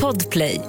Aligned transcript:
Podplay. 0.00 0.60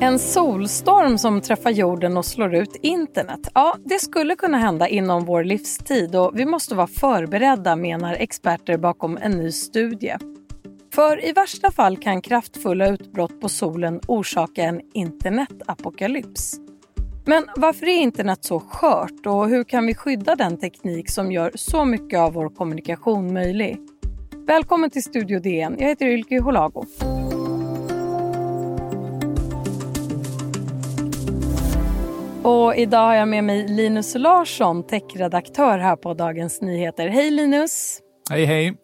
En 0.00 0.18
solstorm 0.18 1.18
som 1.18 1.40
träffar 1.40 1.70
jorden 1.70 2.16
och 2.16 2.24
slår 2.24 2.54
ut 2.54 2.76
internet. 2.82 3.40
Ja, 3.54 3.76
det 3.84 3.98
skulle 3.98 4.36
kunna 4.36 4.58
hända 4.58 4.88
inom 4.88 5.24
vår 5.24 5.44
livstid 5.44 6.16
och 6.16 6.32
vi 6.34 6.46
måste 6.46 6.74
vara 6.74 6.86
förberedda 6.86 7.76
menar 7.76 8.14
experter 8.14 8.78
bakom 8.78 9.16
en 9.16 9.32
ny 9.32 9.52
studie. 9.52 10.16
För 10.94 11.24
i 11.24 11.32
värsta 11.32 11.70
fall 11.70 11.96
kan 11.96 12.22
kraftfulla 12.22 12.88
utbrott 12.88 13.40
på 13.40 13.48
solen 13.48 14.00
orsaka 14.06 14.62
en 14.62 14.80
internetapokalyps. 14.94 16.56
Men 17.24 17.44
varför 17.56 17.86
är 17.86 18.00
internet 18.00 18.44
så 18.44 18.60
skört 18.60 19.26
och 19.26 19.48
hur 19.48 19.64
kan 19.64 19.86
vi 19.86 19.94
skydda 19.94 20.36
den 20.36 20.58
teknik 20.58 21.10
som 21.10 21.32
gör 21.32 21.52
så 21.54 21.84
mycket 21.84 22.18
av 22.18 22.32
vår 22.32 22.48
kommunikation 22.48 23.32
möjlig? 23.32 23.78
Välkommen 24.46 24.90
till 24.90 25.02
Studio 25.02 25.40
DN. 25.40 25.76
Jag 25.78 25.88
heter 25.88 26.06
Ylke 26.06 26.40
Holago. 26.40 26.84
Och 32.42 32.76
idag 32.76 33.06
har 33.06 33.14
jag 33.14 33.28
med 33.28 33.44
mig 33.44 33.68
Linus 33.68 34.14
Larsson, 34.14 34.86
techredaktör 34.86 35.78
här 35.78 35.96
på 35.96 36.14
Dagens 36.14 36.60
Nyheter. 36.60 37.08
Hej 37.08 37.30
Linus! 37.30 38.00
Hej 38.30 38.44
hej! 38.44 38.76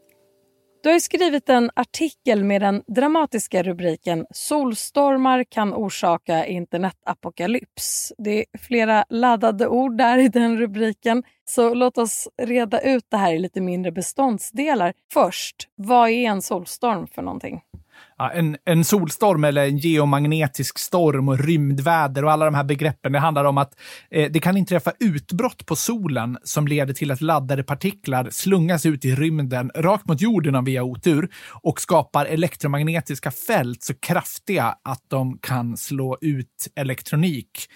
Du 0.82 0.88
har 0.88 0.98
skrivit 0.98 1.48
en 1.48 1.70
artikel 1.76 2.44
med 2.44 2.62
den 2.62 2.82
dramatiska 2.86 3.62
rubriken 3.62 4.26
“Solstormar 4.30 5.44
kan 5.44 5.74
orsaka 5.74 6.46
internetapokalyps”. 6.46 8.12
Det 8.18 8.38
är 8.38 8.44
flera 8.58 9.04
laddade 9.08 9.68
ord 9.68 9.98
där 9.98 10.18
i 10.18 10.28
den 10.28 10.58
rubriken. 10.58 11.22
Så 11.44 11.74
låt 11.74 11.98
oss 11.98 12.28
reda 12.42 12.80
ut 12.80 13.04
det 13.08 13.16
här 13.16 13.34
i 13.34 13.38
lite 13.38 13.60
mindre 13.60 13.92
beståndsdelar. 13.92 14.92
Först, 15.12 15.68
vad 15.74 16.10
är 16.10 16.30
en 16.30 16.42
solstorm 16.42 17.06
för 17.06 17.22
någonting? 17.22 17.60
Ja, 18.18 18.30
en, 18.30 18.56
en 18.64 18.84
solstorm 18.84 19.44
eller 19.44 19.66
en 19.66 19.78
geomagnetisk 19.78 20.78
storm 20.78 21.28
och 21.28 21.38
rymdväder 21.38 22.24
och 22.24 22.32
alla 22.32 22.44
de 22.44 22.54
här 22.54 22.64
begreppen. 22.64 23.12
Det 23.12 23.18
handlar 23.18 23.44
om 23.44 23.58
att 23.58 23.72
eh, 24.10 24.30
det 24.30 24.40
kan 24.40 24.56
inträffa 24.56 24.92
utbrott 25.00 25.66
på 25.66 25.76
solen 25.76 26.38
som 26.42 26.68
leder 26.68 26.94
till 26.94 27.10
att 27.10 27.20
laddade 27.20 27.62
partiklar 27.62 28.28
slungas 28.30 28.86
ut 28.86 29.04
i 29.04 29.14
rymden 29.14 29.70
rakt 29.74 30.06
mot 30.06 30.20
jorden 30.20 30.54
om 30.54 30.64
vi 30.64 30.76
har 30.76 30.84
otur 30.84 31.28
och 31.62 31.80
skapar 31.80 32.26
elektromagnetiska 32.26 33.30
fält 33.30 33.82
så 33.82 33.94
kraftiga 33.94 34.74
att 34.84 35.02
de 35.08 35.38
kan 35.38 35.76
slå 35.76 36.18
ut 36.20 36.68
elektronik 36.76 37.68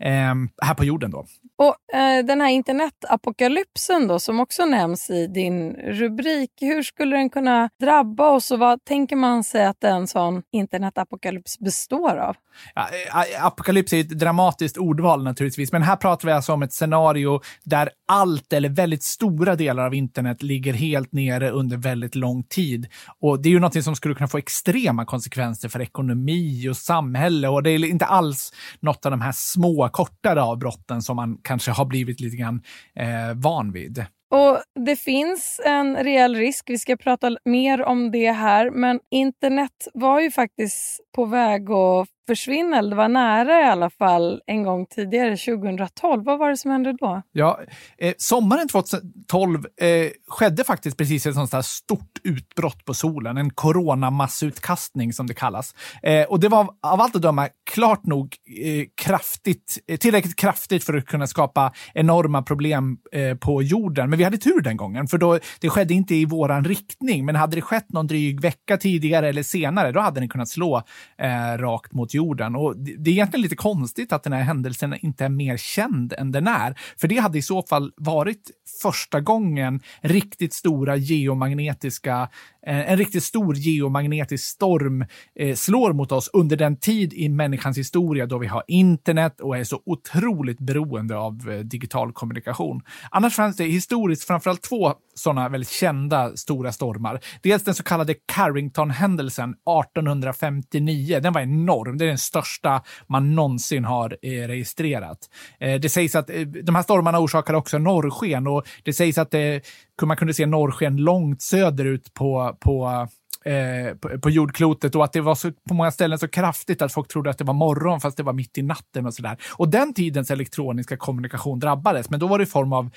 eh, 0.00 0.34
här 0.62 0.74
på 0.74 0.84
jorden. 0.84 1.10
Då. 1.10 1.26
Och 1.58 1.96
eh, 1.96 2.24
Den 2.24 2.40
här 2.40 2.48
internetapokalypsen 2.48 4.08
då, 4.08 4.18
som 4.18 4.40
också 4.40 4.64
nämns 4.64 5.10
i 5.10 5.26
din 5.26 5.72
rubrik, 5.72 6.50
hur 6.60 6.82
skulle 6.82 7.16
den 7.16 7.30
kunna 7.30 7.70
drabba 7.80 8.30
oss 8.30 8.50
och 8.50 8.58
vad 8.58 8.84
tänker 8.84 9.16
man 9.16 9.44
sig 9.44 9.66
att 9.66 9.84
en 9.84 10.06
sån 10.06 10.42
internetapokalyps 10.52 11.58
består 11.58 12.16
av? 12.16 12.36
Ja, 12.74 12.88
eh, 13.34 13.44
apokalyps 13.46 13.92
är 13.92 14.00
ett 14.00 14.08
dramatiskt 14.08 14.76
ordval 14.76 15.22
naturligtvis, 15.22 15.72
men 15.72 15.82
här 15.82 15.96
pratar 15.96 16.28
vi 16.28 16.32
alltså 16.32 16.52
om 16.52 16.62
ett 16.62 16.72
scenario 16.72 17.40
där 17.64 17.90
allt 18.08 18.52
eller 18.52 18.68
väldigt 18.68 19.02
stora 19.02 19.56
delar 19.56 19.86
av 19.86 19.94
internet 19.94 20.42
ligger 20.42 20.72
helt 20.72 21.12
nere 21.12 21.50
under 21.50 21.76
väldigt 21.76 22.14
lång 22.14 22.42
tid. 22.42 22.86
Och 23.20 23.42
Det 23.42 23.48
är 23.48 23.50
ju 23.50 23.58
något 23.58 23.84
som 23.84 23.96
skulle 23.96 24.14
kunna 24.14 24.28
få 24.28 24.38
extrema 24.38 25.04
konsekvenser 25.04 25.68
för 25.68 25.80
ekonomi 25.80 26.68
och 26.68 26.76
samhälle 26.76 27.48
och 27.48 27.62
det 27.62 27.70
är 27.70 27.84
inte 27.84 28.04
alls 28.04 28.52
något 28.80 29.06
av 29.06 29.10
de 29.10 29.20
här 29.20 29.32
små, 29.32 29.88
kortare 29.90 30.42
avbrotten 30.42 31.02
som 31.02 31.16
man 31.16 31.38
kanske 31.42 31.70
har 31.70 31.84
blivit 31.84 32.20
lite 32.20 32.36
grann 32.36 32.62
eh, 32.94 33.34
van 33.34 33.72
vid. 33.72 34.04
Och 34.30 34.62
Det 34.86 34.96
finns 34.96 35.60
en 35.64 35.96
reell 35.96 36.34
risk, 36.34 36.70
vi 36.70 36.78
ska 36.78 36.96
prata 36.96 37.36
mer 37.44 37.82
om 37.82 38.10
det 38.10 38.32
här, 38.32 38.70
men 38.70 39.00
internet 39.10 39.88
var 39.94 40.20
ju 40.20 40.30
faktiskt 40.30 41.00
på 41.14 41.24
väg 41.24 41.70
att 41.70 42.08
försvinna, 42.30 42.78
eller 42.78 42.90
det 42.90 42.96
var 42.96 43.08
nära 43.08 43.60
i 43.60 43.64
alla 43.64 43.90
fall 43.90 44.40
en 44.46 44.62
gång 44.62 44.86
tidigare, 44.86 45.36
2012. 45.36 46.24
Vad 46.24 46.38
var 46.38 46.50
det 46.50 46.56
som 46.56 46.70
hände 46.70 46.92
då? 46.92 47.22
Ja, 47.32 47.60
eh, 47.98 48.14
sommaren 48.18 48.68
2012 48.68 49.66
eh, 49.80 50.10
skedde 50.28 50.64
faktiskt 50.64 50.96
precis 50.96 51.26
ett 51.26 51.34
sånt 51.34 51.52
här 51.52 51.62
stort 51.62 52.18
utbrott 52.24 52.84
på 52.84 52.94
solen, 52.94 53.36
en 53.36 53.50
coronamassutkastning 53.50 55.12
som 55.12 55.26
det 55.26 55.34
kallas. 55.34 55.74
Eh, 56.02 56.24
och 56.24 56.40
det 56.40 56.48
var 56.48 56.60
av 56.60 57.00
allt 57.00 57.16
att 57.16 57.22
döma 57.22 57.48
klart 57.70 58.06
nog 58.06 58.36
eh, 58.64 58.84
kraftigt, 59.02 59.78
eh, 59.88 59.96
tillräckligt 59.96 60.36
kraftigt 60.36 60.84
för 60.84 60.94
att 60.94 61.06
kunna 61.06 61.26
skapa 61.26 61.72
enorma 61.94 62.42
problem 62.42 62.98
eh, 63.12 63.36
på 63.36 63.62
jorden. 63.62 64.10
Men 64.10 64.18
vi 64.18 64.24
hade 64.24 64.38
tur 64.38 64.60
den 64.60 64.76
gången, 64.76 65.06
för 65.06 65.18
då, 65.18 65.38
det 65.60 65.70
skedde 65.70 65.94
inte 65.94 66.14
i 66.14 66.24
våran 66.24 66.64
riktning. 66.64 67.24
Men 67.24 67.36
hade 67.36 67.56
det 67.56 67.62
skett 67.62 67.92
någon 67.92 68.06
dryg 68.06 68.40
vecka 68.40 68.76
tidigare 68.76 69.28
eller 69.28 69.42
senare, 69.42 69.92
då 69.92 70.00
hade 70.00 70.20
den 70.20 70.28
kunnat 70.28 70.48
slå 70.48 70.82
eh, 71.18 71.58
rakt 71.58 71.92
mot 71.92 72.14
jorden 72.14 72.19
jorden 72.20 72.56
Och 72.56 72.76
det 72.76 73.10
är 73.10 73.12
egentligen 73.12 73.42
lite 73.42 73.56
konstigt 73.56 74.12
att 74.12 74.22
den 74.22 74.32
här 74.32 74.42
händelsen 74.42 74.94
inte 75.00 75.24
är 75.24 75.28
mer 75.28 75.56
känd 75.56 76.12
än 76.12 76.32
den 76.32 76.46
är. 76.46 76.74
För 76.96 77.08
det 77.08 77.16
hade 77.16 77.38
i 77.38 77.42
så 77.42 77.62
fall 77.62 77.92
varit 77.96 78.50
första 78.82 79.20
gången 79.20 79.80
riktigt 80.00 80.54
stora 80.54 80.96
geomagnetiska 80.96 82.28
eh, 82.66 82.90
en 82.90 82.96
riktigt 82.96 83.22
stor 83.22 83.56
geomagnetisk 83.56 84.44
storm 84.44 85.04
eh, 85.34 85.54
slår 85.54 85.92
mot 85.92 86.12
oss 86.12 86.30
under 86.32 86.56
den 86.56 86.76
tid 86.76 87.12
i 87.12 87.28
människans 87.28 87.78
historia 87.78 88.26
då 88.26 88.38
vi 88.38 88.46
har 88.46 88.62
internet 88.68 89.40
och 89.40 89.56
är 89.56 89.64
så 89.64 89.82
otroligt 89.86 90.58
beroende 90.58 91.16
av 91.16 91.50
eh, 91.50 91.58
digital 91.58 92.12
kommunikation. 92.12 92.82
Annars 93.10 93.34
fanns 93.34 93.56
det 93.56 93.64
historiskt 93.64 94.24
framförallt 94.24 94.62
två 94.62 94.94
sådana 95.14 95.48
väldigt 95.48 95.70
kända 95.70 96.36
stora 96.36 96.72
stormar. 96.72 97.20
Dels 97.42 97.64
den 97.64 97.74
så 97.74 97.82
kallade 97.82 98.14
Carrington-händelsen 98.32 99.50
1859. 99.50 101.20
Den 101.22 101.32
var 101.32 101.40
enorm. 101.40 101.98
Den 101.98 102.09
den 102.10 102.18
största 102.18 102.82
man 103.06 103.34
någonsin 103.34 103.84
har 103.84 104.16
eh, 104.22 104.48
registrerat. 104.48 105.18
Eh, 105.60 105.80
det 105.80 105.88
sägs 105.88 106.14
att 106.14 106.30
eh, 106.30 106.40
de 106.40 106.74
här 106.74 106.82
stormarna 106.82 107.18
orsakade 107.18 107.58
också 107.58 107.78
norrsken 107.78 108.46
och 108.46 108.66
det 108.82 108.92
sägs 108.92 109.18
att 109.18 109.30
det 109.30 109.62
man 110.02 110.16
kunde 110.16 110.34
se 110.34 110.46
norrsken 110.46 110.96
långt 110.96 111.42
söderut 111.42 112.14
på, 112.14 112.56
på 112.60 113.08
Eh, 113.44 113.94
på, 113.94 114.20
på, 114.20 114.30
jordklotet 114.30 114.94
och 114.94 115.04
att 115.04 115.12
det 115.12 115.20
var 115.20 115.34
så, 115.34 115.52
på 115.68 115.74
många 115.74 115.90
ställen 115.90 116.18
så 116.18 116.28
kraftigt 116.28 116.82
att 116.82 116.92
folk 116.92 117.08
trodde 117.08 117.30
att 117.30 117.38
det 117.38 117.44
var 117.44 117.54
morgon 117.54 118.00
fast 118.00 118.16
det 118.16 118.22
var 118.22 118.32
mitt 118.32 118.58
i 118.58 118.62
natten 118.62 119.06
och 119.06 119.14
sådär. 119.14 119.36
Och 119.56 119.68
den 119.68 119.94
tidens 119.94 120.30
elektroniska 120.30 120.96
kommunikation 120.96 121.60
drabbades, 121.60 122.10
men 122.10 122.20
då 122.20 122.26
var 122.26 122.38
det 122.38 122.42
i 122.42 122.46
form 122.46 122.72
av 122.72 122.90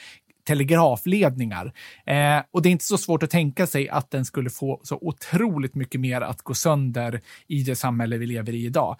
telegrafledningar. 0.43 1.73
Eh, 2.05 2.41
och 2.51 2.61
det 2.61 2.69
är 2.69 2.71
inte 2.71 2.85
så 2.85 2.97
svårt 2.97 3.23
att 3.23 3.29
tänka 3.29 3.67
sig 3.67 3.89
att 3.89 4.11
den 4.11 4.25
skulle 4.25 4.49
få 4.49 4.81
så 4.83 4.97
otroligt 5.01 5.75
mycket 5.75 6.01
mer 6.01 6.21
att 6.21 6.41
gå 6.41 6.53
sönder 6.53 7.21
i 7.47 7.63
det 7.63 7.75
samhälle 7.75 8.17
vi 8.17 8.25
lever 8.25 8.53
i 8.53 8.65
idag. 8.65 8.97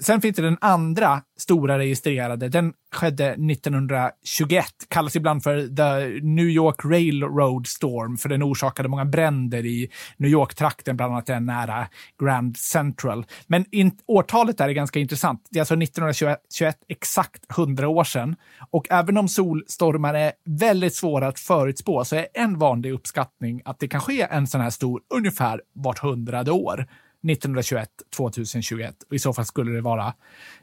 Sen 0.00 0.20
finns 0.20 0.36
det 0.36 0.42
den 0.42 0.58
andra 0.60 1.22
stora 1.38 1.78
registrerade. 1.78 2.48
Den 2.48 2.72
skedde 2.94 3.26
1921. 3.26 4.66
Kallas 4.88 5.16
ibland 5.16 5.42
för 5.42 5.76
The 5.76 6.20
New 6.26 6.48
York 6.48 6.84
Railroad 6.84 7.66
Storm, 7.66 8.16
för 8.16 8.28
den 8.28 8.42
orsakade 8.42 8.88
många 8.88 9.04
bränder 9.04 9.66
i 9.66 9.90
New 10.16 10.30
York-trakten, 10.30 10.96
bland 10.96 11.12
annat 11.12 11.26
den 11.26 11.46
nära 11.46 11.86
Grand 12.22 12.56
Central. 12.56 13.26
Men 13.46 13.64
in, 13.70 13.98
årtalet 14.06 14.58
där 14.58 14.68
är 14.68 14.72
ganska 14.72 14.98
intressant. 14.98 15.48
Det 15.50 15.58
är 15.58 15.60
alltså 15.60 15.74
1921, 15.74 16.76
exakt 16.88 17.44
100 17.58 17.88
år 17.88 18.04
sedan. 18.04 18.36
Och 18.70 18.86
även 18.90 19.16
om 19.16 19.28
solstormar 19.28 20.14
är 20.14 20.32
väldigt 20.44 20.94
svåra 20.94 21.26
att 21.26 21.38
förutspå 21.38 22.04
så 22.04 22.16
är 22.16 22.26
en 22.34 22.58
vanlig 22.58 22.92
uppskattning 22.92 23.62
att 23.64 23.78
det 23.78 23.88
kan 23.88 24.00
ske 24.00 24.26
en 24.30 24.46
sån 24.46 24.60
här 24.60 24.70
stor 24.70 25.00
ungefär 25.14 25.60
vart 25.74 25.98
hundrade 25.98 26.50
år. 26.50 26.86
1921, 27.30 27.88
2021. 28.16 29.02
Och 29.08 29.14
I 29.14 29.18
så 29.18 29.32
fall 29.32 29.44
skulle 29.44 29.72
det 29.72 29.80
vara 29.80 30.14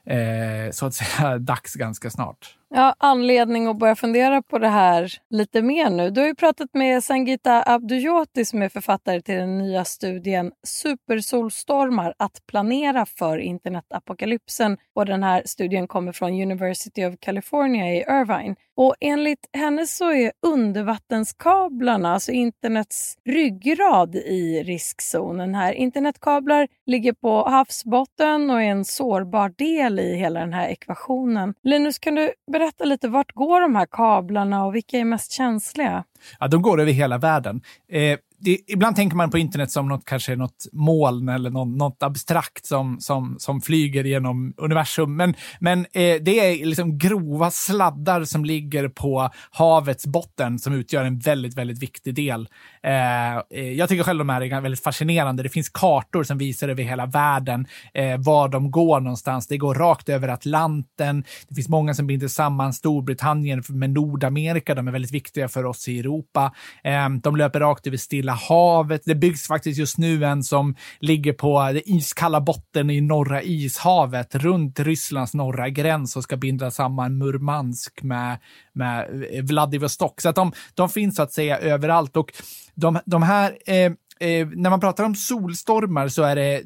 eh, 0.06 0.72
så 0.72 0.86
att 0.86 0.94
säga 0.94 1.38
dags 1.40 1.74
ganska 1.74 2.10
snart 2.10 2.58
ja, 2.74 2.96
anledning 2.98 3.68
att 3.68 3.78
börja 3.78 3.96
fundera 3.96 4.42
på 4.42 4.58
det 4.58 4.68
här 4.68 5.14
lite 5.30 5.62
mer 5.62 5.90
nu. 5.90 6.10
Du 6.10 6.22
har 6.22 6.28
ju 6.28 6.36
pratat 6.36 6.70
med 6.74 7.04
Sangita 7.04 7.64
Abdujoti 7.66 8.46
som 8.46 8.62
är 8.62 8.70
författare 8.70 9.22
till 9.22 9.36
den 9.36 9.58
nya 9.58 9.86
studien 9.86 10.52
Supersolstormar 10.64 12.14
att 12.18 12.46
planera 12.48 13.06
för 13.06 13.38
internetapokalypsen. 13.38 14.78
Och 14.96 15.06
den 15.06 15.24
här 15.24 15.44
studien 15.46 15.88
kommer 15.88 16.12
från 16.12 16.42
University 16.42 17.06
of 17.06 17.16
California 17.20 17.96
i 17.96 17.98
Irvine. 17.98 18.56
Och 18.76 18.96
enligt 19.00 19.50
henne 19.54 19.88
så 19.88 20.12
är 20.12 20.32
undervattenskablarna, 20.42 22.14
alltså 22.14 22.32
internets 22.32 23.18
ryggrad 23.26 24.16
i 24.16 24.64
riskzonen 24.64 25.56
här. 25.56 25.74
Internetkablar 25.74 26.68
ligger 26.86 27.14
på 27.14 27.50
havsbotten 27.50 28.50
och 28.50 28.62
är 28.62 28.66
en 28.66 28.86
sårbar 28.86 29.54
del 29.58 30.00
i 30.00 30.16
hela 30.16 30.40
den 30.40 30.54
här 30.54 30.68
ekvationen. 30.70 31.54
Linus, 31.64 32.00
kan 32.00 32.16
du 32.16 32.32
berätta 32.52 32.61
Berätta 32.62 32.86
lite, 32.86 33.08
vart 33.08 33.32
går 33.32 33.62
de 33.62 33.76
här 33.76 33.86
kablarna 33.92 34.66
och 34.66 34.76
vilka 34.76 34.98
är 34.98 35.06
mest 35.06 35.32
känsliga? 35.32 36.04
Ja, 36.40 36.48
de 36.48 36.62
går 36.62 36.82
över 36.82 36.92
hela 36.92 37.18
världen. 37.18 37.62
Eh, 37.90 38.20
det, 38.42 38.60
ibland 38.68 38.96
tänker 38.96 39.18
man 39.18 39.30
på 39.30 39.38
internet 39.38 39.72
som 39.72 39.88
något, 39.88 40.06
kanske 40.06 40.36
något 40.36 40.68
moln 40.72 41.30
eller 41.30 41.50
något, 41.50 41.78
något 41.78 42.04
abstrakt 42.04 42.66
som, 42.66 43.00
som, 43.00 43.36
som 43.40 43.62
flyger 43.62 44.04
genom 44.04 44.54
universum. 44.58 45.16
Men, 45.16 45.34
men 45.60 45.80
eh, 45.80 46.16
det 46.22 46.40
är 46.40 46.66
liksom 46.66 46.98
grova 46.98 47.52
sladdar 47.52 48.24
som 48.24 48.46
ligger 48.46 48.90
på 48.90 49.30
havets 49.52 50.06
botten 50.06 50.60
som 50.60 50.74
utgör 50.74 51.04
en 51.04 51.20
väldigt, 51.20 51.58
väldigt 51.58 51.84
viktig 51.84 52.16
del. 52.16 52.48
Eh, 52.84 53.38
eh, 53.38 53.72
jag 53.78 53.90
tycker 53.90 54.04
själv 54.04 54.20
de 54.20 54.30
här 54.30 54.42
är 54.42 54.62
väldigt 54.62 54.84
fascinerande. 54.84 55.44
Det 55.44 55.50
finns 55.50 55.70
kartor 55.70 56.24
som 56.24 56.38
visar 56.38 56.70
över 56.70 56.84
hela 56.84 57.06
världen 57.06 57.68
eh, 57.94 58.18
var 58.18 58.50
de 58.50 58.72
går 58.72 59.00
någonstans. 59.00 59.48
Det 59.48 59.58
går 59.58 59.76
rakt 59.76 60.10
över 60.10 60.28
Atlanten. 60.28 61.24
Det 61.48 61.56
finns 61.56 61.70
många 61.70 61.94
som 61.94 62.08
binder 62.08 62.28
samman 62.28 62.74
Storbritannien 62.74 63.64
med 63.68 63.90
Nordamerika. 63.90 64.76
De 64.76 64.88
är 64.88 64.92
väldigt 64.92 65.12
viktiga 65.12 65.48
för 65.48 65.66
oss 65.66 65.88
i 65.88 66.00
Europa. 66.00 66.54
Eh, 66.84 67.10
de 67.10 67.36
löper 67.36 67.60
rakt 67.60 67.88
över 67.88 67.98
Stilla 67.98 68.31
havet. 68.32 69.02
Det 69.06 69.16
byggs 69.16 69.48
faktiskt 69.48 69.80
just 69.80 69.98
nu 69.98 70.26
en 70.26 70.44
som 70.44 70.76
ligger 71.00 71.34
på 71.34 71.62
den 71.62 71.82
iskalla 71.86 72.42
botten 72.42 72.90
i 72.90 73.02
norra 73.02 73.42
ishavet 73.42 74.36
runt 74.36 74.80
Rysslands 74.80 75.34
norra 75.34 75.70
gräns 75.70 76.16
och 76.16 76.24
ska 76.24 76.38
binda 76.38 76.72
samman 76.72 77.18
Murmansk 77.18 78.04
med, 78.04 78.38
med 78.74 79.08
Vladivostok. 79.44 80.22
Så 80.22 80.30
att 80.30 80.36
de, 80.36 80.52
de 80.74 80.90
finns 80.90 81.16
så 81.16 81.24
att 81.24 81.34
säga 81.34 81.58
överallt. 81.58 82.18
Och 82.18 82.32
de, 82.76 83.00
de 83.06 83.24
här 83.24 83.58
eh, 83.66 83.92
eh, 84.30 84.48
när 84.48 84.70
man 84.70 84.80
pratar 84.80 85.04
om 85.04 85.16
solstormar 85.16 86.08
så 86.08 86.24
är 86.24 86.36
det 86.36 86.64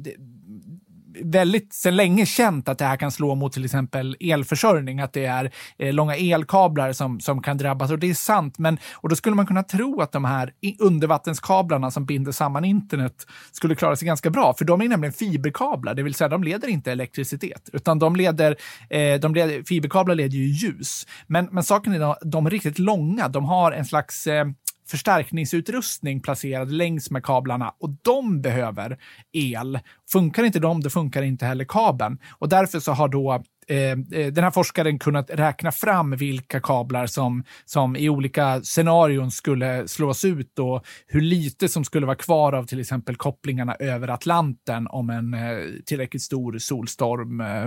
väldigt 1.24 1.74
sedan 1.74 1.96
länge 1.96 2.26
känt 2.26 2.70
att 2.70 2.78
det 2.78 2.86
här 2.86 2.98
kan 2.98 3.12
slå 3.12 3.36
mot 3.36 3.54
till 3.54 3.66
exempel 3.66 4.18
elförsörjning, 4.20 5.00
att 5.00 5.14
det 5.14 5.26
är 5.26 5.52
eh, 5.78 5.94
långa 5.94 6.16
elkablar 6.16 6.94
som, 6.94 7.20
som 7.20 7.42
kan 7.42 7.58
drabbas. 7.58 7.92
Och 7.92 8.00
det 8.00 8.10
är 8.10 8.14
sant, 8.14 8.58
men 8.58 8.78
och 8.94 9.10
då 9.10 9.16
skulle 9.16 9.36
man 9.36 9.48
kunna 9.48 9.64
tro 9.64 10.02
att 10.02 10.12
de 10.12 10.26
här 10.26 10.52
undervattenskablarna 10.80 11.92
som 11.92 12.06
binder 12.06 12.32
samman 12.32 12.66
internet 12.66 13.28
skulle 13.52 13.76
klara 13.76 13.96
sig 13.96 14.06
ganska 14.06 14.30
bra, 14.30 14.54
för 14.54 14.66
de 14.66 14.82
är 14.82 14.90
nämligen 14.90 15.14
fiberkablar, 15.14 15.94
det 15.94 16.04
vill 16.04 16.14
säga 16.14 16.28
de 16.28 16.44
leder 16.44 16.68
inte 16.68 16.92
elektricitet, 16.92 17.70
utan 17.74 18.00
de 18.00 18.16
leder, 18.16 18.56
eh, 18.90 19.20
de 19.20 19.36
leder 19.36 19.64
fiberkablar 19.64 20.16
leder 20.16 20.38
ju 20.38 20.46
ljus. 20.46 21.08
Men, 21.28 21.50
men 21.52 21.64
saken 21.64 21.94
är 21.94 22.12
att 22.12 22.18
de 22.22 22.46
är 22.46 22.50
riktigt 22.50 22.80
långa, 22.80 23.28
de 23.28 23.46
har 23.46 23.72
en 23.72 23.86
slags 23.86 24.28
eh, 24.28 24.46
förstärkningsutrustning 24.88 26.22
placerad 26.22 26.72
längs 26.72 27.12
med 27.12 27.24
kablarna 27.24 27.74
och 27.80 27.90
de 28.02 28.42
behöver 28.42 28.98
el. 29.32 29.80
Funkar 30.12 30.44
inte 30.44 30.60
de, 30.60 30.82
då 30.82 30.90
funkar 30.90 31.22
inte 31.22 31.46
heller 31.46 31.66
kabeln. 31.66 32.18
Och 32.40 32.50
därför 32.50 32.80
så 32.80 32.92
har 32.92 33.08
då 33.08 33.44
eh, 33.68 33.78
eh, 33.78 33.98
den 34.32 34.44
här 34.44 34.52
forskaren 34.52 35.00
kunnat 35.00 35.30
räkna 35.30 35.72
fram 35.72 36.12
vilka 36.12 36.60
kablar 36.60 37.08
som, 37.08 37.44
som 37.66 37.96
i 37.96 38.10
olika 38.10 38.62
scenarion 38.62 39.32
skulle 39.32 39.88
slås 39.88 40.26
ut 40.26 40.60
och 40.60 40.86
hur 41.08 41.22
lite 41.22 41.70
som 41.70 41.84
skulle 41.84 42.06
vara 42.06 42.16
kvar 42.16 42.54
av 42.54 42.66
till 42.66 42.80
exempel 42.80 43.16
kopplingarna 43.16 43.76
över 43.76 44.08
Atlanten 44.08 44.88
om 44.88 45.10
en 45.10 45.34
eh, 45.34 45.40
tillräckligt 45.86 46.24
stor 46.24 46.58
solstorm 46.58 47.42
eh, 47.42 47.66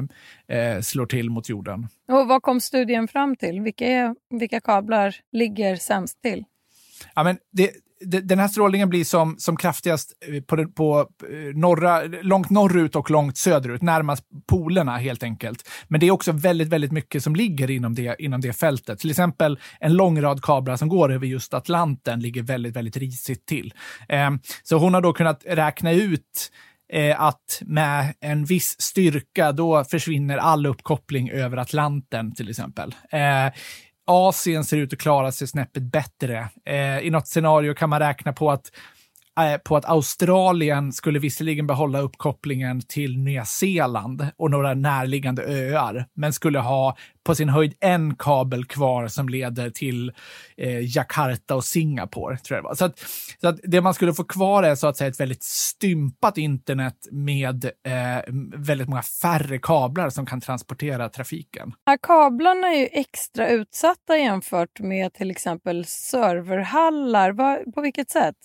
eh 0.59 0.81
slår 0.81 1.07
till 1.07 1.31
mot 1.31 1.49
jorden. 1.49 1.89
Och 2.09 2.29
vad 2.29 2.43
kom 2.43 2.61
studien 2.61 3.09
fram 3.09 3.37
till? 3.37 3.61
Vilka, 3.61 4.15
vilka 4.31 4.61
kablar 4.61 5.17
ligger 5.33 5.77
sämst 5.77 6.23
till? 6.23 6.45
Ja, 7.15 7.25
men 7.25 7.39
det, 7.53 7.71
det, 8.01 8.21
den 8.21 8.39
här 8.39 8.49
strålningen 8.49 8.89
blir 8.89 9.05
som, 9.05 9.37
som 9.39 9.57
kraftigast 9.57 10.13
eh, 10.29 10.43
på, 10.43 10.67
på 10.67 11.09
eh, 11.31 11.57
norra, 11.57 12.03
långt 12.03 12.51
norrut 12.51 12.97
och 12.97 13.11
långt 13.11 13.37
söderut, 13.37 13.83
närmast 13.83 14.25
polerna 14.49 14.97
helt 14.97 15.23
enkelt. 15.23 15.69
Men 15.89 16.01
det 16.01 16.07
är 16.07 16.11
också 16.11 16.33
väldigt, 16.33 16.69
väldigt 16.69 16.93
mycket 16.93 17.23
som 17.23 17.37
ligger 17.37 17.71
inom 17.71 17.95
det, 17.95 18.17
inom 18.19 18.41
det 18.41 18.53
fältet. 18.53 18.99
Till 18.99 19.11
exempel 19.11 19.59
en 19.81 19.93
lång 19.93 20.23
rad 20.23 20.43
kablar 20.43 20.77
som 20.77 20.89
går 20.89 21.13
över 21.13 21.27
just 21.27 21.55
Atlanten 21.55 22.21
ligger 22.21 22.43
väldigt, 22.43 22.77
väldigt 22.77 22.97
risigt 22.97 23.47
till. 23.47 23.75
Eh, 24.09 24.31
så 24.63 24.79
hon 24.79 24.95
har 24.95 25.01
då 25.01 25.13
kunnat 25.13 25.43
räkna 25.47 25.93
ut 25.93 26.51
eh, 26.93 27.21
att 27.21 27.63
med 27.67 28.15
en 28.21 28.45
viss 28.45 28.77
styrka, 28.79 29.53
då 29.53 29.85
försvinner 29.85 30.39
all 30.39 30.67
uppkoppling 30.67 31.31
över 31.31 31.57
Atlanten 31.57 32.35
till 32.35 32.51
exempel. 32.51 32.95
Eh, 33.11 33.53
Asien 34.11 34.65
ser 34.65 34.77
ut 34.77 34.93
att 34.93 34.99
klara 34.99 35.33
sig 35.33 35.49
snäppet 35.49 35.83
bättre. 35.83 36.49
Eh, 36.65 36.99
I 36.99 37.11
något 37.11 37.27
scenario 37.27 37.75
kan 37.75 37.91
man 37.91 37.99
räkna 37.99 38.33
på 38.33 38.51
att 38.51 38.73
Eh, 39.39 39.59
på 39.59 39.77
att 39.77 39.85
Australien 39.85 40.93
skulle 40.93 41.19
visserligen 41.19 41.67
behålla 41.67 42.01
uppkopplingen 42.01 42.81
till 42.81 43.19
Nya 43.19 43.45
Zeeland 43.45 44.27
och 44.37 44.51
några 44.51 44.75
närliggande 44.75 45.43
öar, 45.43 46.07
men 46.15 46.33
skulle 46.33 46.59
ha 46.59 46.97
på 47.25 47.35
sin 47.35 47.49
höjd 47.49 47.75
en 47.81 48.17
kabel 48.17 48.65
kvar 48.65 49.09
som 49.09 49.29
leder 49.29 49.71
till 49.71 50.13
eh, 50.57 50.97
Jakarta 50.97 51.55
och 51.55 51.65
Singapore. 51.65 52.37
Tror 52.37 52.57
jag 52.57 52.65
det, 52.65 52.69
var. 52.69 52.75
Så, 52.75 52.85
att, 52.85 52.99
så 53.41 53.49
att 53.49 53.61
det 53.63 53.81
man 53.81 53.95
skulle 53.95 54.15
få 54.15 54.25
kvar 54.25 54.63
är 54.63 54.75
så 54.75 54.87
att 54.87 54.97
säga 54.97 55.09
ett 55.09 55.21
väldigt 55.21 55.43
stympat 55.43 56.39
internet 56.39 57.09
med 57.11 57.65
eh, 57.65 58.35
väldigt 58.57 58.89
många 58.89 59.03
färre 59.03 59.59
kablar 59.59 60.11
som 60.11 60.27
kan 60.27 60.41
transportera 60.41 61.09
trafiken. 61.09 61.73
Här 61.87 61.99
kablarna 62.03 62.69
är 62.69 62.79
ju 62.79 62.89
extra 62.93 63.49
utsatta 63.49 64.19
jämfört 64.19 64.81
med 64.81 65.15
till 65.15 65.31
exempel 65.31 65.85
serverhallar. 65.85 67.33
Var, 67.33 67.73
på 67.73 67.81
vilket 67.81 68.11
sätt? 68.11 68.37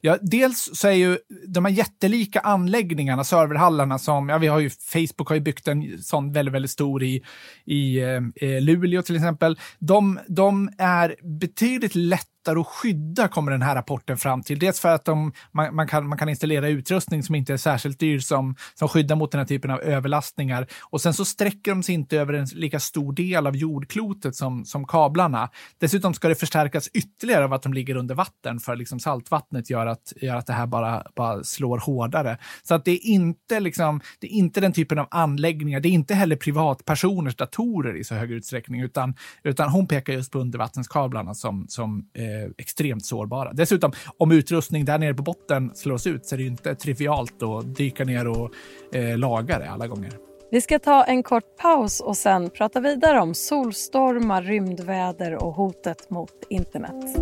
Ja, 0.00 0.18
dels 0.22 0.70
så 0.72 0.88
är 0.88 0.92
ju 0.92 1.18
de 1.48 1.64
här 1.64 1.72
jättelika 1.72 2.40
anläggningarna, 2.40 3.24
serverhallarna 3.24 3.98
som, 3.98 4.28
ja 4.28 4.38
vi 4.38 4.46
har 4.46 4.60
ju, 4.60 4.70
Facebook 4.70 5.28
har 5.28 5.34
ju 5.34 5.40
byggt 5.40 5.68
en 5.68 6.02
sån 6.02 6.32
väldigt, 6.32 6.54
väldigt 6.54 6.70
stor 6.70 7.02
i, 7.02 7.22
i 7.64 8.00
eh, 8.00 8.20
eh 8.48 8.60
Luleå 8.60 9.02
till 9.02 9.16
exempel. 9.16 9.58
De, 9.78 10.18
de 10.28 10.70
är 10.78 11.16
betydligt 11.22 11.94
lättare 11.94 12.31
lättare 12.42 12.60
att 12.60 12.66
skydda, 12.66 13.28
kommer 13.28 13.52
den 13.52 13.62
här 13.62 13.74
rapporten 13.74 14.16
fram 14.16 14.42
till. 14.42 14.58
Dels 14.58 14.80
för 14.80 14.88
att 14.88 15.04
de, 15.04 15.32
man, 15.52 15.74
man, 15.74 15.88
kan, 15.88 16.08
man 16.08 16.18
kan 16.18 16.28
installera 16.28 16.68
utrustning 16.68 17.22
som 17.22 17.34
inte 17.34 17.52
är 17.52 17.56
särskilt 17.56 17.98
dyr 17.98 18.18
som, 18.18 18.56
som 18.74 18.88
skyddar 18.88 19.16
mot 19.16 19.30
den 19.30 19.38
här 19.38 19.46
typen 19.46 19.70
av 19.70 19.80
överlastningar. 19.80 20.66
Och 20.90 21.00
sen 21.00 21.14
så 21.14 21.24
sträcker 21.24 21.70
de 21.70 21.82
sig 21.82 21.94
inte 21.94 22.18
över 22.18 22.34
en 22.34 22.46
lika 22.54 22.80
stor 22.80 23.12
del 23.12 23.46
av 23.46 23.56
jordklotet 23.56 24.36
som, 24.36 24.64
som 24.64 24.86
kablarna. 24.86 25.48
Dessutom 25.78 26.14
ska 26.14 26.28
det 26.28 26.34
förstärkas 26.34 26.88
ytterligare 26.88 27.44
av 27.44 27.52
att 27.52 27.62
de 27.62 27.72
ligger 27.72 27.96
under 27.96 28.14
vatten, 28.14 28.60
för 28.60 28.76
liksom 28.76 29.00
saltvattnet 29.00 29.70
gör 29.70 29.86
att, 29.86 30.12
gör 30.16 30.36
att 30.36 30.46
det 30.46 30.52
här 30.52 30.66
bara, 30.66 31.02
bara 31.16 31.44
slår 31.44 31.78
hårdare. 31.78 32.38
Så 32.62 32.74
att 32.74 32.84
det 32.84 32.90
är, 32.90 33.06
inte 33.06 33.60
liksom, 33.60 34.00
det 34.20 34.26
är 34.26 34.30
inte 34.30 34.60
den 34.60 34.72
typen 34.72 34.98
av 34.98 35.06
anläggningar, 35.10 35.80
det 35.80 35.88
är 35.88 35.90
inte 35.90 36.14
heller 36.14 36.36
privatpersoners 36.36 37.36
datorer 37.36 37.96
i 37.96 38.04
så 38.04 38.14
hög 38.14 38.30
utsträckning, 38.30 38.80
utan, 38.80 39.14
utan 39.42 39.68
hon 39.68 39.86
pekar 39.86 40.12
just 40.12 40.32
på 40.32 40.38
undervattenskablarna 40.38 41.34
som, 41.34 41.66
som 41.68 42.06
eh, 42.14 42.31
eh, 42.44 42.50
extremt 42.58 43.06
sårbara. 43.06 43.52
Dessutom, 43.52 43.92
om 44.18 44.32
utrustning 44.32 44.84
där 44.84 44.98
nere 44.98 45.14
på 45.14 45.22
botten 45.22 45.70
slås 45.74 46.06
ut 46.06 46.26
så 46.26 46.34
är 46.34 46.38
det 46.38 46.44
inte 46.44 46.74
trivialt 46.74 47.42
att 47.42 47.76
dyka 47.76 48.04
ner 48.04 48.28
och 48.28 48.50
eh, 48.94 49.18
laga 49.18 49.58
det 49.58 49.70
alla 49.70 49.86
gånger. 49.86 50.12
Vi 50.50 50.60
ska 50.60 50.78
ta 50.78 51.04
en 51.04 51.22
kort 51.22 51.56
paus 51.56 52.00
och 52.00 52.16
sen 52.16 52.50
prata 52.50 52.80
vidare 52.80 53.20
om 53.20 53.34
solstormar, 53.34 54.42
rymdväder 54.42 55.44
och 55.44 55.54
hotet 55.54 56.10
mot 56.10 56.46
internet. 56.50 57.16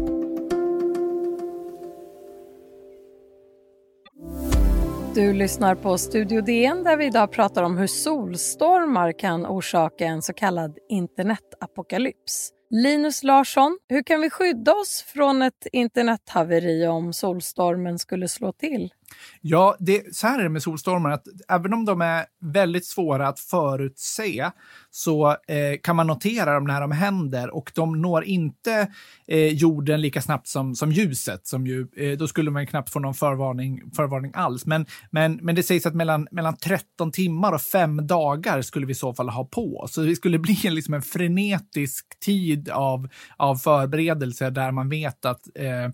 Du 5.15 5.33
lyssnar 5.33 5.75
på 5.75 5.99
Studio 5.99 6.41
DN 6.41 6.85
där 6.85 6.97
vi 6.97 7.07
idag 7.07 7.33
pratar 7.33 7.63
om 7.63 7.79
hur 7.79 7.87
solstormar 7.87 9.13
kan 9.13 9.47
orsaka 9.47 10.05
en 10.05 10.23
så 10.23 10.33
kallad 10.33 10.79
internetapokalyps. 10.89 12.51
Linus 12.73 13.23
Larsson, 13.23 13.79
hur 13.89 14.03
kan 14.03 14.21
vi 14.21 14.31
skydda 14.31 14.73
oss 14.73 15.03
från 15.03 15.43
ett 15.43 15.67
internethaveri 15.73 16.87
om 16.87 17.13
solstormen 17.13 17.99
skulle 17.99 18.29
slå 18.29 18.53
till? 18.53 18.93
Ja, 19.41 19.77
det, 19.79 20.17
så 20.17 20.27
här 20.27 20.39
är 20.39 20.43
det 20.43 20.49
med 20.49 20.63
solstormar, 20.63 21.11
att 21.11 21.25
även 21.49 21.73
om 21.73 21.85
de 21.85 22.01
är 22.01 22.27
väldigt 22.41 22.87
svåra 22.87 23.29
att 23.29 23.41
förutse 23.41 24.51
så 24.91 25.31
eh, 25.31 25.81
kan 25.83 25.97
man 25.97 26.07
notera 26.07 26.55
dem 26.55 26.65
när 26.65 26.81
de 26.81 26.93
händer 26.93 27.51
och 27.51 27.73
de 27.75 28.03
når 28.03 28.25
inte 28.25 28.89
eh, 29.27 29.47
jorden 29.47 30.01
lika 30.01 30.23
snabbt 30.23 30.49
som, 30.49 30.75
som 30.75 30.93
ljuset. 30.93 31.47
Som 31.47 31.67
ju, 31.67 31.87
eh, 31.97 32.19
då 32.19 32.29
skulle 32.29 32.51
man 32.51 32.67
knappt 32.67 32.91
få 32.91 32.99
någon 32.99 33.15
förvarning, 33.15 33.83
förvarning 33.97 34.33
alls. 34.35 34.67
Men, 34.67 34.87
men, 35.11 35.39
men 35.43 35.55
det 35.55 35.63
sägs 35.63 35.87
att 35.87 35.95
mellan, 35.95 36.29
mellan 36.31 36.57
13 36.57 37.13
timmar 37.13 37.53
och 37.53 37.63
fem 37.63 38.07
dagar 38.07 38.63
skulle 38.63 38.87
vi 38.87 38.93
i 38.93 38.95
så 38.95 39.15
fall 39.15 39.29
ha 39.29 39.45
på 39.45 39.87
Så 39.91 40.01
det 40.01 40.17
skulle 40.17 40.39
bli 40.39 40.61
en, 40.65 40.75
liksom 40.75 40.95
en 40.95 41.03
frenetisk 41.03 42.21
tid 42.21 42.69
av, 42.69 43.09
av 43.37 43.57
förberedelser 43.57 44.51
där 44.51 44.71
man 44.73 44.89
vet 44.89 45.25
att 45.25 45.41
eh, 45.55 45.85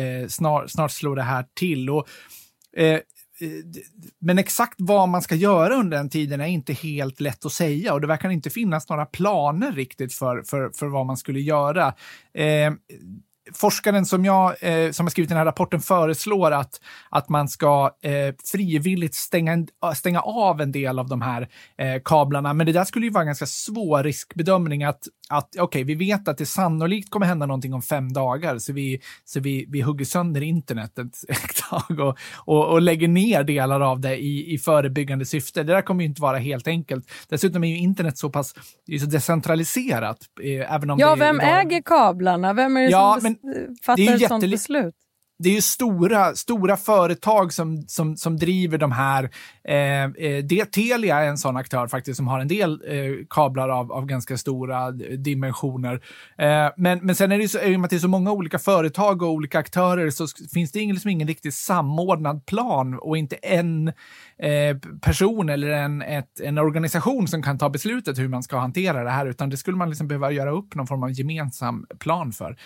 eh, 0.00 0.28
snart, 0.28 0.70
snart 0.70 0.92
slår 0.92 1.16
det 1.16 1.22
här 1.22 1.44
till. 1.54 1.90
Och, 1.90 2.08
Eh, 2.76 2.94
eh 2.94 3.00
men 4.18 4.38
exakt 4.38 4.74
vad 4.78 5.08
man 5.08 5.22
ska 5.22 5.34
göra 5.34 5.74
under 5.74 5.96
den 5.96 6.08
tiden 6.08 6.40
är 6.40 6.46
inte 6.46 6.72
helt 6.72 7.20
lätt 7.20 7.46
att 7.46 7.52
säga 7.52 7.94
och 7.94 8.00
det 8.00 8.06
verkar 8.06 8.30
inte 8.30 8.50
finnas 8.50 8.88
några 8.88 9.06
planer 9.06 9.72
riktigt 9.72 10.14
för, 10.14 10.42
för, 10.42 10.70
för 10.70 10.86
vad 10.86 11.06
man 11.06 11.16
skulle 11.16 11.40
göra. 11.40 11.94
Eh, 12.34 12.72
forskaren 13.52 14.06
som 14.06 14.24
jag 14.24 14.54
eh, 14.60 14.90
som 14.90 15.06
har 15.06 15.10
skrivit 15.10 15.28
den 15.28 15.38
här 15.38 15.44
rapporten 15.44 15.80
föreslår 15.80 16.50
att, 16.50 16.80
att 17.10 17.28
man 17.28 17.48
ska 17.48 17.90
eh, 18.02 18.34
frivilligt 18.52 19.14
stänga, 19.14 19.66
stänga 19.94 20.20
av 20.20 20.60
en 20.60 20.72
del 20.72 20.98
av 20.98 21.08
de 21.08 21.22
här 21.22 21.48
eh, 21.78 22.02
kablarna. 22.04 22.54
Men 22.54 22.66
det 22.66 22.72
där 22.72 22.84
skulle 22.84 23.06
ju 23.06 23.12
vara 23.12 23.22
en 23.22 23.26
ganska 23.26 23.46
svår 23.46 24.02
riskbedömning 24.02 24.84
att, 24.84 25.08
att 25.28 25.48
okej, 25.48 25.62
okay, 25.62 25.84
vi 25.84 25.94
vet 25.94 26.28
att 26.28 26.38
det 26.38 26.46
sannolikt 26.46 27.10
kommer 27.10 27.26
hända 27.26 27.46
någonting 27.46 27.74
om 27.74 27.82
fem 27.82 28.12
dagar, 28.12 28.58
så 28.58 28.72
vi, 28.72 29.00
så 29.24 29.40
vi, 29.40 29.66
vi 29.68 29.80
hugger 29.80 30.04
sönder 30.04 30.40
internet 30.40 30.98
ett, 30.98 31.16
ett 31.28 31.56
tag 31.70 32.00
och, 32.00 32.18
och, 32.36 32.68
och 32.68 32.82
lägger 32.82 33.08
ner 33.08 33.44
delar 33.44 33.80
av 33.80 34.00
det 34.00 34.16
i, 34.16 34.54
i 34.54 34.58
förebyggande 34.58 35.24
syfte. 35.24 35.62
Det 35.62 35.72
där 35.72 35.82
kommer 35.82 36.02
ju 36.02 36.08
inte 36.08 36.22
vara 36.22 36.38
helt 36.38 36.68
enkelt. 36.68 37.10
Dessutom 37.28 37.64
är 37.64 37.68
ju 37.68 37.78
internet 37.78 38.18
så 38.18 38.30
pass 38.30 38.54
det 38.86 38.94
är 38.94 38.98
så 38.98 39.06
decentraliserat. 39.06 40.18
Eh, 40.42 40.74
även 40.74 40.90
om 40.90 40.98
ja, 40.98 41.14
vem 41.14 41.40
äger 41.40 41.82
kablarna? 41.82 42.52
Vem 42.52 42.76
är 42.76 42.80
det 42.80 42.90
ja, 42.90 43.18
som 43.20 43.29
fattar 43.82 44.14
ett 44.14 44.28
sånt 44.28 44.50
beslut? 44.50 44.94
det 45.42 45.48
är 45.48 45.54
ju 45.54 45.62
stora, 45.62 46.34
stora 46.34 46.76
företag 46.76 47.52
som, 47.52 47.82
som, 47.82 48.16
som 48.16 48.36
driver 48.36 48.78
de 48.78 48.92
här. 48.92 49.30
Eh, 49.64 50.04
eh 50.04 50.44
det, 50.44 50.64
Telia 50.64 51.18
är 51.18 51.28
en 51.28 51.38
sån 51.38 51.56
aktör 51.56 51.86
faktiskt 51.86 52.16
som 52.16 52.28
har 52.28 52.40
en 52.40 52.48
del 52.48 52.82
eh, 52.86 53.26
kablar 53.30 53.68
av, 53.68 53.92
av 53.92 54.06
ganska 54.06 54.38
stora 54.38 54.90
dimensioner. 54.90 55.94
Eh, 56.38 56.68
men, 56.76 56.98
men 56.98 57.14
sen 57.14 57.32
är 57.32 57.36
det 57.36 57.42
ju 57.42 57.48
så, 57.48 57.60
i 57.60 57.76
och 57.76 57.80
med 57.80 57.84
att 57.84 57.90
det 57.90 57.96
är 57.96 58.00
så 58.00 58.08
många 58.08 58.32
olika 58.32 58.58
företag 58.58 59.22
och 59.22 59.30
olika 59.30 59.58
aktörer 59.58 60.10
så 60.10 60.26
finns 60.54 60.72
det 60.72 60.80
ingen, 60.80 60.94
liksom 60.94 61.10
ingen 61.10 61.28
riktigt 61.28 61.54
samordnad 61.54 62.46
plan 62.46 62.98
och 62.98 63.16
inte 63.16 63.36
en 63.36 63.88
eh, 64.38 64.76
person 65.00 65.48
eller 65.48 65.68
en, 65.68 66.02
ett, 66.02 66.40
en 66.40 66.58
organisation 66.58 67.28
som 67.28 67.42
kan 67.42 67.58
ta 67.58 67.70
beslutet 67.70 68.18
hur 68.18 68.28
man 68.28 68.42
ska 68.42 68.58
hantera 68.58 69.04
det 69.04 69.10
här, 69.10 69.26
utan 69.26 69.50
det 69.50 69.56
skulle 69.56 69.76
man 69.76 69.88
liksom 69.88 70.08
behöva 70.08 70.30
göra 70.30 70.50
upp 70.50 70.74
någon 70.74 70.86
form 70.86 71.02
av 71.02 71.10
gemensam 71.10 71.86
plan 71.98 72.32
för. 72.32 72.56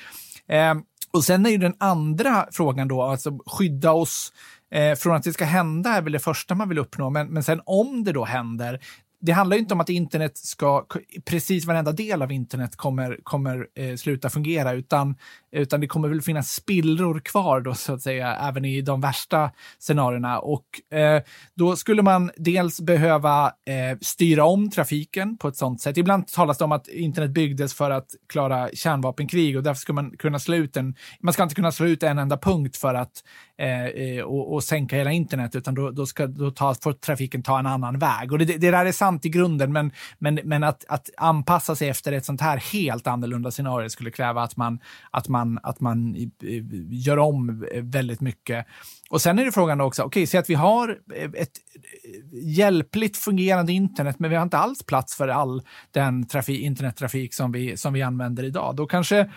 Eh, 0.49 0.75
och 1.13 1.25
sen 1.25 1.47
är 1.47 1.51
ju 1.51 1.59
den 1.59 1.75
andra 1.79 2.47
frågan 2.53 2.89
då, 2.89 3.03
alltså 3.03 3.39
skydda 3.47 3.93
oss 3.93 4.33
eh, 4.71 4.95
från 4.95 5.17
att 5.17 5.23
det 5.23 5.33
ska 5.33 5.45
hända 5.45 5.91
är 5.91 6.03
väl 6.03 6.13
det 6.13 6.19
första 6.19 6.55
man 6.55 6.69
vill 6.69 6.79
uppnå. 6.79 7.11
Men, 7.11 7.27
men 7.27 7.43
sen 7.43 7.61
om 7.65 8.05
det 8.05 8.13
då 8.13 8.25
händer, 8.25 8.81
det 9.25 9.33
handlar 9.33 9.57
inte 9.57 9.75
om 9.75 9.81
att 9.81 9.89
internet 9.89 10.39
ska, 10.39 10.85
precis 11.25 11.65
varenda 11.65 11.93
del 11.93 12.23
av 12.23 12.33
internet 12.33 12.77
kommer, 12.77 13.19
kommer 13.23 13.67
eh, 13.75 13.97
sluta 13.97 14.31
fungera, 14.31 14.73
utan, 14.73 15.17
utan 15.53 15.81
det 15.81 15.87
kommer 15.87 16.09
väl 16.09 16.23
finnas 16.23 16.53
spillror 16.53 17.21
kvar 17.21 17.61
då 17.61 17.75
så 17.75 17.93
att 17.93 18.03
säga, 18.03 18.37
även 18.37 18.65
i 18.65 18.83
de 18.83 19.01
värsta 19.01 19.51
scenarierna. 19.79 20.39
Och 20.39 20.95
eh, 20.99 21.23
då 21.55 21.77
skulle 21.77 22.03
man 22.03 22.31
dels 22.37 22.81
behöva 22.81 23.47
eh, 23.47 23.99
styra 24.01 24.45
om 24.45 24.71
trafiken 24.71 25.37
på 25.37 25.49
ett 25.49 25.57
sånt 25.57 25.81
sätt. 25.81 25.97
Ibland 25.97 26.29
talas 26.29 26.59
det 26.59 26.65
om 26.65 26.73
att 26.73 26.89
internet 26.89 27.31
byggdes 27.31 27.75
för 27.75 27.91
att 27.91 28.09
klara 28.29 28.69
kärnvapenkrig 28.75 29.57
och 29.57 29.63
därför 29.63 29.81
ska 29.81 29.93
man 29.93 30.17
kunna 30.17 30.39
slå 30.39 30.57
ut 30.57 30.77
en, 30.77 30.95
man 31.21 31.33
ska 31.33 31.43
inte 31.43 31.55
kunna 31.55 31.73
slå 31.73 31.87
ut 31.87 32.03
en 32.03 32.19
enda 32.19 32.39
punkt 32.39 32.77
för 32.77 32.95
att 32.95 33.25
eh, 33.59 33.85
eh 33.85 34.25
och, 34.25 34.55
och 34.55 34.65
sänka 34.65 34.97
hela 34.97 35.13
internet, 35.13 35.57
utan 35.57 35.75
då, 35.75 35.91
då, 35.91 36.07
ska, 36.07 36.27
då 36.27 36.51
ta, 36.51 36.75
får 36.75 36.93
trafiken 36.93 37.43
ta 37.43 37.59
en 37.59 37.67
annan 37.67 37.99
väg. 37.99 38.33
Och 38.33 38.39
det, 38.39 38.45
det 38.45 38.71
där 38.71 38.87
är 38.87 38.93
sant 38.93 39.14
intressant 39.15 39.25
i 39.25 39.29
grunden, 39.29 39.73
men, 39.73 39.93
men, 40.19 40.41
men 40.45 40.65
att, 40.65 40.85
att 40.89 41.11
anpassa 41.17 41.77
sig 41.77 41.89
efter 41.89 42.13
ett 42.13 42.25
sånt 42.25 42.41
här 42.41 42.57
helt 42.73 43.07
annorlunda 43.07 43.51
scenario 43.51 43.89
skulle 43.89 44.11
kräva 44.11 44.43
att 44.43 44.57
man, 44.57 44.79
att 45.13 45.29
man, 45.29 45.59
att 45.63 45.81
man 45.81 46.17
eh, 46.17 46.63
gör 46.91 47.19
om 47.19 47.67
väldigt 47.83 48.21
mycket. 48.21 48.67
Och 49.11 49.21
sen 49.21 49.39
är 49.39 49.45
det 49.45 49.53
frågan 49.53 49.81
också, 49.81 50.03
okej, 50.03 50.23
okay, 50.23 50.27
så 50.27 50.39
att 50.39 50.51
vi 50.51 50.55
har 50.55 50.99
eh, 51.15 51.31
ett 51.35 51.59
eh, 51.75 52.21
hjälpligt 52.33 53.17
fungerande 53.17 53.73
internet, 53.73 54.19
men 54.19 54.31
vi 54.31 54.37
har 54.37 54.43
inte 54.43 54.59
alls 54.59 54.83
plats 54.83 55.17
för 55.17 55.29
all 55.29 55.63
den 55.93 56.27
trafik, 56.27 56.61
internettrafik 56.61 57.35
som 57.35 57.53
vi, 57.53 57.77
som 57.77 57.93
vi 57.93 58.03
använder 58.03 58.45
idag. 58.45 58.77
Då 58.77 58.87
kanske 58.87 59.31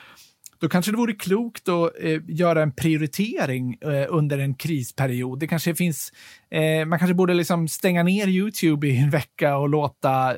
då 0.59 0.69
kanske 0.69 0.91
det 0.91 0.97
vore 0.97 1.13
klokt 1.13 1.69
att 1.69 1.91
eh, 1.99 2.19
göra 2.27 2.61
en 2.63 2.71
prioritering 2.71 3.77
eh, 3.81 4.05
under 4.09 4.37
en 4.37 4.55
krisperiod. 4.55 5.39
Det 5.39 5.47
kanske 5.47 5.75
finns, 5.75 6.11
eh, 6.51 6.85
man 6.85 6.99
kanske 6.99 7.13
borde 7.13 7.33
liksom 7.33 7.67
stänga 7.67 8.03
ner 8.03 8.27
Youtube 8.27 8.87
i 8.87 8.97
en 8.97 9.09
vecka 9.09 9.57
och 9.57 9.69
låta 9.69 10.33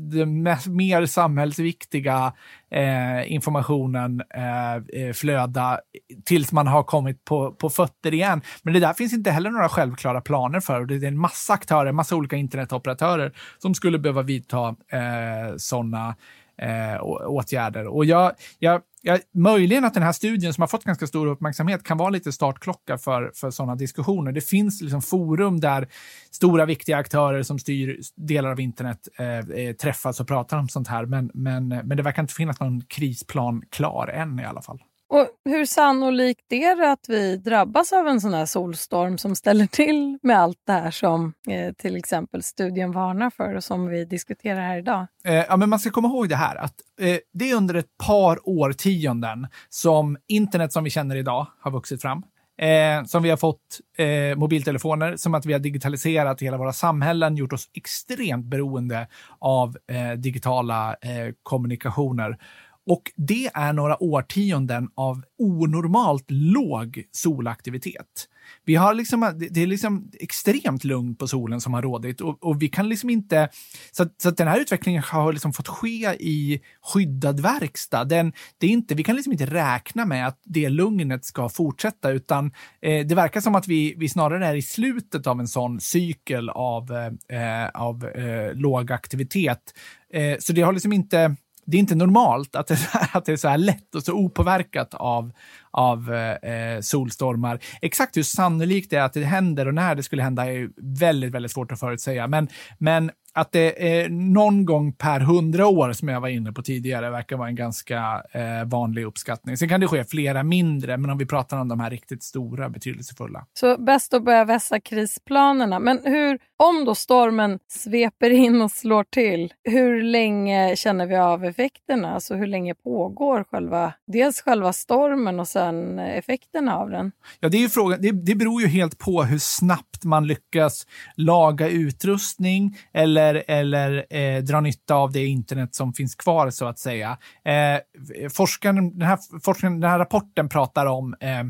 den 0.00 0.42
mer 0.66 1.06
samhällsviktiga 1.06 2.32
eh, 2.70 3.32
informationen 3.32 4.22
eh, 4.34 5.02
eh, 5.02 5.12
flöda 5.12 5.80
tills 6.24 6.52
man 6.52 6.66
har 6.66 6.82
kommit 6.82 7.24
på, 7.24 7.52
på 7.52 7.70
fötter 7.70 8.14
igen. 8.14 8.40
Men 8.62 8.74
det 8.74 8.80
där 8.80 8.94
finns 8.94 9.12
inte 9.12 9.30
heller 9.30 9.50
några 9.50 9.68
självklara 9.68 10.20
planer 10.20 10.60
för. 10.60 10.84
Det 10.84 10.94
är 10.94 11.04
en 11.04 11.18
massa 11.18 11.52
aktörer, 11.52 11.92
massa 11.92 12.16
olika 12.16 12.36
internetoperatörer 12.36 13.32
som 13.58 13.74
skulle 13.74 13.98
behöva 13.98 14.22
vidta 14.22 14.68
eh, 14.68 15.56
sådana 15.56 16.16
eh, 16.58 17.02
åtgärder. 17.26 17.86
Och 17.86 18.04
jag, 18.04 18.32
jag, 18.58 18.82
jag, 19.02 19.20
möjligen 19.34 19.84
att 19.84 19.94
den 19.94 20.02
här 20.02 20.12
studien 20.12 20.54
som 20.54 20.62
har 20.62 20.68
fått 20.68 20.84
ganska 20.84 21.06
stor 21.06 21.26
uppmärksamhet 21.26 21.82
kan 21.84 21.98
vara 21.98 22.10
lite 22.10 22.32
startklocka 22.32 22.98
för, 22.98 23.32
för 23.34 23.50
sådana 23.50 23.74
diskussioner. 23.74 24.32
Det 24.32 24.40
finns 24.40 24.82
liksom 24.82 25.02
forum 25.02 25.60
där 25.60 25.88
stora 26.30 26.64
viktiga 26.66 26.96
aktörer 26.96 27.42
som 27.42 27.58
styr 27.58 28.00
delar 28.16 28.50
av 28.50 28.60
internet 28.60 29.08
eh, 29.18 29.38
eh, 29.38 29.74
träffas 29.74 30.20
och 30.20 30.28
pratar 30.28 30.58
om 30.58 30.68
sånt 30.68 30.88
här. 30.88 31.06
Men, 31.06 31.30
men, 31.34 31.68
men 31.68 31.96
det 31.96 32.02
verkar 32.02 32.22
inte 32.22 32.34
finnas 32.34 32.60
någon 32.60 32.80
krisplan 32.80 33.62
klar 33.70 34.08
än 34.08 34.40
i 34.40 34.44
alla 34.44 34.62
fall. 34.62 34.80
Och 35.08 35.28
Hur 35.44 35.64
sannolikt 35.64 36.52
är 36.52 36.76
det 36.76 36.92
att 36.92 37.08
vi 37.08 37.36
drabbas 37.36 37.92
av 37.92 38.08
en 38.08 38.20
sån 38.20 38.34
här 38.34 38.46
solstorm 38.46 39.18
som 39.18 39.36
ställer 39.36 39.66
till 39.66 40.18
med 40.22 40.38
allt 40.38 40.58
det 40.66 40.72
här 40.72 40.90
som 40.90 41.32
eh, 41.48 41.72
till 41.72 41.96
exempel 41.96 42.42
studien 42.42 42.92
varnar 42.92 43.30
för 43.30 43.54
och 43.54 43.64
som 43.64 43.86
vi 43.86 44.04
diskuterar 44.04 44.60
här 44.60 44.78
idag? 44.78 45.06
Eh, 45.24 45.34
ja, 45.34 45.56
men 45.56 45.68
man 45.68 45.78
ska 45.78 45.90
komma 45.90 46.08
ihåg 46.08 46.28
det 46.28 46.36
här 46.36 46.56
att 46.56 46.74
eh, 47.00 47.16
det 47.32 47.50
är 47.50 47.56
under 47.56 47.74
ett 47.74 47.98
par 48.06 48.48
årtionden 48.48 49.46
som 49.68 50.16
internet 50.28 50.72
som 50.72 50.84
vi 50.84 50.90
känner 50.90 51.16
idag 51.16 51.46
har 51.60 51.70
vuxit 51.70 52.02
fram. 52.02 52.22
Eh, 52.58 53.04
som 53.04 53.22
vi 53.22 53.30
har 53.30 53.36
fått 53.36 53.80
eh, 53.98 54.36
mobiltelefoner, 54.36 55.16
som 55.16 55.34
att 55.34 55.46
vi 55.46 55.52
har 55.52 55.60
digitaliserat 55.60 56.42
hela 56.42 56.56
våra 56.56 56.72
samhällen, 56.72 57.36
gjort 57.36 57.52
oss 57.52 57.70
extremt 57.74 58.46
beroende 58.46 59.08
av 59.38 59.76
eh, 59.90 60.18
digitala 60.18 60.90
eh, 60.90 61.34
kommunikationer. 61.42 62.38
Och 62.86 63.02
det 63.16 63.50
är 63.54 63.72
några 63.72 64.02
årtionden 64.02 64.88
av 64.94 65.22
onormalt 65.38 66.24
låg 66.28 67.04
solaktivitet. 67.12 68.28
Vi 68.64 68.74
har 68.74 68.94
liksom, 68.94 69.32
det 69.50 69.62
är 69.62 69.66
liksom 69.66 70.10
extremt 70.20 70.84
lugnt 70.84 71.18
på 71.18 71.28
solen 71.28 71.60
som 71.60 71.74
har 71.74 71.82
rådit 71.82 72.20
och, 72.20 72.44
och 72.44 72.62
vi 72.62 72.68
kan 72.68 72.88
liksom 72.88 73.10
inte... 73.10 73.48
Så, 73.92 74.02
att, 74.02 74.20
så 74.22 74.28
att 74.28 74.36
den 74.36 74.48
här 74.48 74.60
utvecklingen 74.60 75.02
har 75.02 75.32
liksom 75.32 75.52
fått 75.52 75.68
ske 75.68 76.16
i 76.20 76.60
skyddad 76.82 77.40
verkstad. 77.40 78.04
Den, 78.04 78.32
det 78.58 78.66
är 78.66 78.70
inte, 78.70 78.94
vi 78.94 79.04
kan 79.04 79.16
liksom 79.16 79.32
inte 79.32 79.46
räkna 79.46 80.04
med 80.04 80.26
att 80.26 80.40
det 80.44 80.68
lugnet 80.68 81.24
ska 81.24 81.48
fortsätta 81.48 82.10
utan 82.10 82.52
eh, 82.82 83.06
det 83.06 83.14
verkar 83.14 83.40
som 83.40 83.54
att 83.54 83.68
vi, 83.68 83.94
vi 83.96 84.08
snarare 84.08 84.46
är 84.46 84.54
i 84.54 84.62
slutet 84.62 85.26
av 85.26 85.40
en 85.40 85.48
sån 85.48 85.80
cykel 85.80 86.50
av, 86.50 86.92
eh, 87.28 87.68
av 87.74 88.06
eh, 88.06 88.54
låg 88.54 88.92
aktivitet. 88.92 89.74
Eh, 90.12 90.36
så 90.38 90.52
det 90.52 90.62
har 90.62 90.72
liksom 90.72 90.92
inte 90.92 91.36
det 91.66 91.76
är 91.76 91.78
inte 91.78 91.94
normalt 91.94 92.56
att 92.56 92.66
det, 92.66 92.78
att 93.12 93.24
det 93.24 93.32
är 93.32 93.36
så 93.36 93.48
här 93.48 93.58
lätt 93.58 93.94
och 93.94 94.02
så 94.02 94.12
opåverkat 94.12 94.94
av, 94.94 95.32
av 95.70 96.14
eh, 96.14 96.52
eh, 96.52 96.80
solstormar. 96.80 97.58
Exakt 97.82 98.16
hur 98.16 98.22
sannolikt 98.22 98.90
det 98.90 98.96
är 98.96 99.02
att 99.02 99.12
det 99.12 99.24
händer 99.24 99.68
och 99.68 99.74
när 99.74 99.94
det 99.94 100.02
skulle 100.02 100.22
hända 100.22 100.52
är 100.52 100.68
väldigt, 100.76 101.32
väldigt 101.32 101.52
svårt 101.52 101.72
att 101.72 101.80
förutsäga. 101.80 102.26
Men, 102.26 102.48
men 102.78 103.10
att 103.36 103.52
det 103.52 103.98
är 103.98 104.08
någon 104.08 104.64
gång 104.64 104.92
per 104.92 105.20
hundra 105.20 105.66
år, 105.66 105.92
som 105.92 106.08
jag 106.08 106.20
var 106.20 106.28
inne 106.28 106.52
på 106.52 106.62
tidigare, 106.62 107.10
verkar 107.10 107.36
vara 107.36 107.48
en 107.48 107.54
ganska 107.54 108.22
eh, 108.32 108.64
vanlig 108.64 109.04
uppskattning. 109.04 109.56
Sen 109.56 109.68
kan 109.68 109.80
det 109.80 109.88
ske 109.88 110.04
flera 110.04 110.42
mindre, 110.42 110.96
men 110.96 111.10
om 111.10 111.18
vi 111.18 111.26
pratar 111.26 111.60
om 111.60 111.68
de 111.68 111.80
här 111.80 111.90
riktigt 111.90 112.22
stora, 112.22 112.68
betydelsefulla. 112.68 113.46
Så 113.54 113.78
bäst 113.78 114.14
att 114.14 114.24
börja 114.24 114.44
vässa 114.44 114.80
krisplanerna. 114.80 115.78
Men 115.78 116.00
hur, 116.04 116.38
om 116.56 116.84
då 116.84 116.94
stormen 116.94 117.58
sveper 117.68 118.30
in 118.30 118.62
och 118.62 118.70
slår 118.70 119.04
till, 119.04 119.52
hur 119.64 120.02
länge 120.02 120.76
känner 120.76 121.06
vi 121.06 121.16
av 121.16 121.44
effekterna? 121.44 122.14
Alltså 122.14 122.34
hur 122.34 122.46
länge 122.46 122.74
pågår 122.74 123.44
själva, 123.50 123.92
dels 124.06 124.40
själva 124.40 124.72
stormen 124.72 125.40
och 125.40 125.48
sen 125.48 125.98
effekterna 125.98 126.76
av 126.76 126.90
den? 126.90 127.12
Ja, 127.40 127.48
det, 127.48 127.56
är 127.56 127.60
ju 127.60 127.68
frågan, 127.68 127.98
det, 128.02 128.10
det 128.10 128.34
beror 128.34 128.62
ju 128.62 128.68
helt 128.68 128.98
på 128.98 129.22
hur 129.22 129.38
snabbt 129.38 130.04
man 130.04 130.26
lyckas 130.26 130.86
laga 131.16 131.68
utrustning 131.68 132.76
eller, 132.92 133.44
eller 133.48 134.06
eh, 134.10 134.42
dra 134.42 134.60
nytta 134.60 134.94
av 134.94 135.12
det 135.12 135.26
internet 135.26 135.74
som 135.74 135.92
finns 135.92 136.14
kvar 136.14 136.50
så 136.50 136.66
att 136.66 136.78
säga. 136.78 137.18
Eh, 137.44 138.28
forskaren, 138.30 138.98
den, 138.98 139.08
här, 139.08 139.18
forskaren, 139.44 139.80
den 139.80 139.90
här 139.90 139.98
rapporten 139.98 140.48
pratar 140.48 140.86
om 140.86 141.14
eh, 141.20 141.44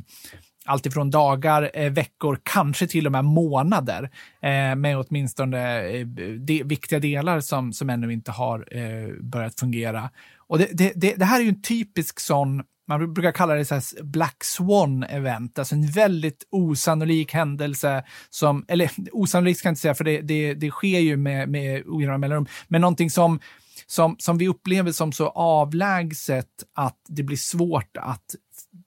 alltifrån 0.67 1.11
dagar, 1.11 1.71
eh, 1.75 1.93
veckor, 1.93 2.39
kanske 2.43 2.87
till 2.87 3.07
och 3.07 3.13
med 3.13 3.25
månader 3.25 4.11
eh, 4.43 4.75
med 4.75 4.99
åtminstone 4.99 5.89
eh, 5.89 6.07
de, 6.41 6.63
viktiga 6.63 6.99
delar 6.99 7.41
som, 7.41 7.73
som 7.73 7.91
ännu 7.91 8.13
inte 8.13 8.31
har 8.31 8.69
eh, 8.71 9.23
börjat 9.23 9.61
fungera. 9.61 10.11
Och 10.49 10.59
det, 10.59 10.69
det, 10.73 10.93
det, 10.97 11.15
det, 11.15 11.25
här 11.25 11.41
är 11.41 11.45
ju 11.45 11.49
en 11.49 11.63
typisk 11.63 12.21
sån 12.21 12.63
man 12.89 13.15
brukar 13.15 13.33
kalla 13.33 13.55
det 13.55 13.65
så 13.65 13.81
Black 14.03 14.37
Swan-event, 14.45 15.59
alltså 15.59 15.75
en 15.75 15.87
väldigt 15.87 16.47
osannolik 16.51 17.33
händelse 17.33 18.05
som, 18.31 18.65
eller 18.69 18.91
osannolikt 19.13 19.59
ska 19.59 19.69
jag 19.69 19.71
inte 19.71 19.81
säga 19.81 19.95
för 19.95 20.05
det, 20.05 20.21
det, 20.21 20.55
det 20.55 20.71
sker 20.71 20.99
ju 20.99 21.17
med, 21.17 21.49
med 21.49 21.83
ojämna 21.87 22.19
mellanrum, 22.19 22.47
men 22.69 22.81
någonting 22.81 23.11
som, 23.11 23.41
som, 23.87 24.17
som 24.19 24.39
vi 24.39 24.49
upplever 24.49 24.93
som 24.93 25.13
så 25.13 25.29
avlägset 25.29 26.49
att 26.75 26.99
det 27.09 27.23
blir 27.23 27.37
svårt 27.37 27.97
att 27.97 28.35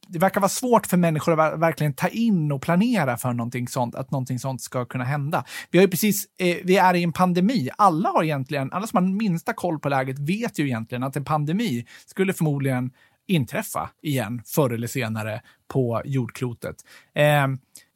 det 0.09 0.19
verkar 0.19 0.41
vara 0.41 0.49
svårt 0.49 0.87
för 0.87 0.97
människor 0.97 1.39
att 1.39 1.59
verkligen 1.59 1.93
ta 1.93 2.07
in 2.07 2.51
och 2.51 2.61
planera 2.61 3.17
för 3.17 3.33
någonting 3.33 3.67
sånt, 3.67 3.95
att 3.95 4.11
någonting 4.11 4.39
sånt 4.39 4.61
ska 4.61 4.85
kunna 4.85 5.03
hända. 5.03 5.43
Vi 5.71 5.77
har 5.77 5.83
ju 5.83 5.89
precis, 5.89 6.25
eh, 6.39 6.57
vi 6.63 6.77
är 6.77 6.93
i 6.93 7.03
en 7.03 7.13
pandemi. 7.13 7.69
Alla 7.77 8.09
har 8.09 8.23
egentligen, 8.23 8.71
alla 8.71 8.87
som 8.87 8.97
har 8.97 9.13
minsta 9.13 9.53
koll 9.53 9.79
på 9.79 9.89
läget 9.89 10.19
vet 10.19 10.59
ju 10.59 10.65
egentligen 10.65 11.03
att 11.03 11.15
en 11.15 11.25
pandemi 11.25 11.85
skulle 12.05 12.33
förmodligen 12.33 12.91
inträffa 13.27 13.89
igen 14.01 14.41
förr 14.45 14.73
eller 14.73 14.87
senare 14.87 15.41
på 15.69 16.01
jordklotet. 16.05 16.75
Eh, 17.13 17.47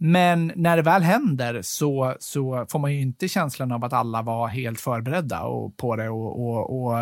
men 0.05 0.51
när 0.55 0.77
det 0.77 0.83
väl 0.83 1.01
händer 1.01 1.59
så, 1.61 2.15
så 2.19 2.65
får 2.71 2.79
man 2.79 2.93
ju 2.93 3.01
inte 3.01 3.27
känslan 3.27 3.71
av 3.71 3.85
att 3.85 3.93
alla 3.93 4.21
var 4.21 4.47
helt 4.47 4.81
förberedda 4.81 5.41
och, 5.41 5.77
på 5.77 5.95
det. 5.95 6.09
Och, 6.09 6.47
och, 6.47 6.83
och 6.83 6.99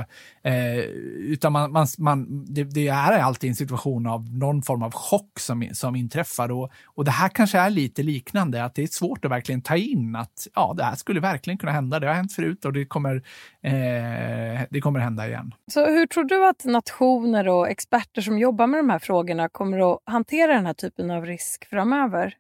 eh, 0.52 0.78
utan 1.18 1.54
man, 1.54 1.72
man, 1.72 1.88
man, 1.98 2.46
det, 2.46 2.64
det, 2.64 2.88
är 2.88 3.20
alltid 3.20 3.50
en 3.50 3.56
situation 3.56 4.08
av 4.08 4.30
någon 4.30 4.62
form 4.62 4.84
av 4.84 4.92
chock 4.92 5.40
som, 5.40 5.70
som 5.74 5.96
inträffar. 5.96 6.52
Och, 6.52 6.72
och 6.86 7.06
det 7.06 7.12
här 7.12 7.30
kanske 7.30 7.60
är 7.60 7.70
lite 7.70 8.04
liknande, 8.04 8.64
att 8.64 8.76
det 8.76 8.84
är 8.84 8.88
svårt 8.88 9.26
att 9.26 9.32
verkligen 9.32 9.62
ta 9.62 9.76
in 9.76 10.16
att 10.16 10.48
ja, 10.56 10.74
det 10.78 10.84
här 10.84 10.96
skulle 10.96 11.20
verkligen 11.20 11.58
kunna 11.58 11.72
hända. 11.72 12.00
Det 12.00 12.08
har 12.08 12.14
hänt 12.14 12.34
förut 12.34 12.66
och 12.66 12.74
det 12.74 12.86
kommer, 12.86 13.16
eh, 13.62 14.62
det 14.70 14.82
kommer 14.82 15.00
hända 15.00 15.28
igen. 15.28 15.54
Så 15.72 15.86
hur 15.86 16.08
tror 16.08 16.24
du 16.24 16.48
att 16.48 16.66
nationer 16.66 17.48
och 17.48 17.70
experter 17.70 18.22
som 18.22 18.40
jobbar 18.40 18.68
med 18.68 18.80
de 18.80 18.90
här 18.90 19.00
frågorna 19.00 19.50
kommer 19.50 19.94
att 19.94 20.00
hantera 20.06 20.61
den 20.62 20.66
här 20.66 20.74
typen 20.74 21.12
av 21.12 21.26
risk 21.26 21.70
framöver? 21.70 22.34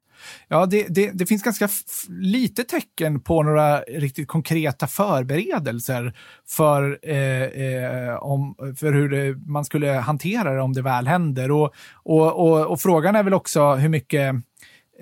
Ja, 0.47 0.65
det, 0.65 0.87
det, 0.89 1.11
det 1.13 1.25
finns 1.25 1.43
ganska 1.43 1.69
lite 2.09 2.63
tecken 2.63 3.19
på 3.21 3.43
några 3.43 3.81
riktigt 3.81 4.27
konkreta 4.27 4.87
förberedelser 4.87 6.13
för, 6.47 6.99
eh, 7.03 7.43
eh, 7.43 8.15
om, 8.15 8.55
för 8.79 8.93
hur 8.93 9.09
det, 9.09 9.37
man 9.47 9.65
skulle 9.65 9.87
hantera 9.87 10.53
det 10.53 10.61
om 10.61 10.73
det 10.73 10.81
väl 10.81 11.07
händer. 11.07 11.51
Och, 11.51 11.73
och, 11.93 12.39
och, 12.39 12.71
och 12.71 12.79
frågan 12.79 13.15
är 13.15 13.23
väl 13.23 13.33
också 13.33 13.73
hur 13.73 13.89
mycket 13.89 14.35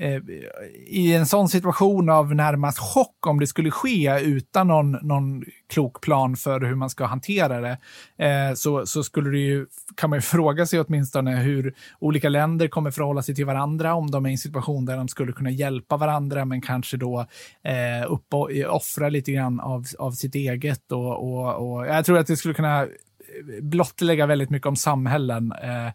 Eh, 0.01 0.21
i 0.87 1.15
en 1.15 1.25
sån 1.25 1.49
situation 1.49 2.09
av 2.09 2.35
närmast 2.35 2.79
chock 2.79 3.27
om 3.27 3.39
det 3.39 3.47
skulle 3.47 3.71
ske 3.71 4.19
utan 4.21 4.67
någon, 4.67 4.91
någon 4.91 5.43
klok 5.69 6.01
plan 6.01 6.35
för 6.35 6.61
hur 6.61 6.75
man 6.75 6.89
ska 6.89 7.05
hantera 7.05 7.61
det, 7.61 7.77
eh, 8.25 8.53
så, 8.53 8.85
så 8.85 9.03
skulle 9.03 9.29
det 9.29 9.37
ju, 9.37 9.65
kan 9.95 10.09
man 10.09 10.17
ju 10.17 10.21
fråga 10.35 10.65
sig 10.65 10.79
åtminstone 10.79 11.35
hur 11.35 11.73
olika 11.99 12.29
länder 12.29 12.67
kommer 12.67 12.91
förhålla 12.91 13.21
sig 13.21 13.35
till 13.35 13.45
varandra, 13.45 13.93
om 13.93 14.11
de 14.11 14.25
är 14.25 14.29
i 14.29 14.31
en 14.31 14.37
situation 14.37 14.85
där 14.85 14.97
de 14.97 15.07
skulle 15.07 15.31
kunna 15.31 15.51
hjälpa 15.51 15.97
varandra, 15.97 16.45
men 16.45 16.61
kanske 16.61 16.97
då 16.97 17.25
eh, 17.63 18.11
upp 18.11 18.33
och, 18.33 18.49
offra 18.67 19.09
lite 19.09 19.31
grann 19.31 19.59
av, 19.59 19.85
av 19.99 20.11
sitt 20.11 20.35
eget. 20.35 20.91
Och, 20.91 21.31
och, 21.31 21.71
och 21.71 21.87
jag 21.87 22.05
tror 22.05 22.17
att 22.17 22.27
det 22.27 22.37
skulle 22.37 22.53
kunna 22.53 22.83
eh, 22.83 22.87
blottlägga 23.61 24.25
väldigt 24.25 24.49
mycket 24.49 24.67
om 24.67 24.75
samhällen 24.75 25.51
eh, 25.51 25.91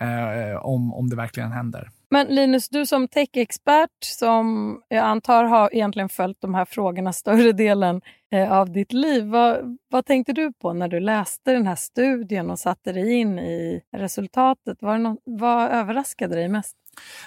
eh, 0.00 0.66
om, 0.66 0.94
om 0.94 1.10
det 1.10 1.16
verkligen 1.16 1.52
händer. 1.52 1.90
Men 2.10 2.26
Linus, 2.26 2.68
du 2.68 2.86
som 2.86 3.08
tech-expert 3.08 3.90
som 4.00 4.78
jag 4.88 5.04
antar 5.04 5.44
har 5.44 5.74
egentligen 5.74 6.08
följt 6.08 6.40
de 6.40 6.54
här 6.54 6.64
frågorna 6.64 7.12
större 7.12 7.52
delen 7.52 8.00
eh, 8.32 8.52
av 8.52 8.72
ditt 8.72 8.92
liv. 8.92 9.24
Vad, 9.24 9.78
vad 9.90 10.06
tänkte 10.06 10.32
du 10.32 10.52
på 10.52 10.72
när 10.72 10.88
du 10.88 11.00
läste 11.00 11.52
den 11.52 11.66
här 11.66 11.76
studien 11.76 12.50
och 12.50 12.58
satte 12.58 12.92
dig 12.92 13.12
in 13.12 13.38
i 13.38 13.82
resultatet? 13.96 14.82
Var 14.82 14.98
något, 14.98 15.18
vad 15.24 15.70
överraskade 15.70 16.34
dig 16.34 16.48
mest? 16.48 16.76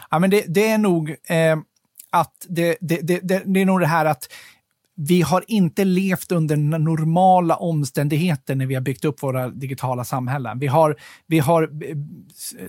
Ja, 0.10 0.20
men 0.20 0.30
det, 0.30 0.46
det 0.48 0.68
är 0.68 0.78
nog 0.78 1.10
eh, 1.10 1.58
att 2.12 2.46
det, 2.50 2.78
det, 2.82 3.02
det, 3.02 3.44
det, 3.46 3.62
är 3.62 3.66
nog 3.66 3.80
det 3.80 3.88
här 3.88 4.06
att 4.06 4.28
vi 5.02 5.22
har 5.22 5.44
inte 5.48 5.86
levt 5.86 6.32
under 6.32 6.58
normala 6.58 7.56
omständigheter 7.56 8.56
när 8.56 8.66
vi 8.66 8.74
har 8.74 8.82
byggt 8.82 9.06
upp 9.06 9.24
våra 9.24 9.50
digitala 9.50 10.04
samhällen. 10.04 10.60
Vi 10.60 10.68
har, 10.68 10.96
vi 11.28 11.40
har 11.40 11.64
eh, 11.64 11.96